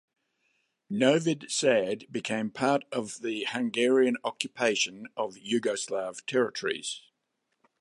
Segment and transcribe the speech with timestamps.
[0.89, 7.03] Novi Sad became part of the Hungarian occupation of Yugoslav territories.